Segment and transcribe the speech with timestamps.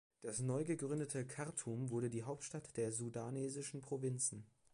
[0.23, 4.47] Das neu gegründete Khartum wurde die Hauptstadt der sudanesischen Provinzen.